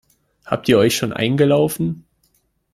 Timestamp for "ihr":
0.67-0.79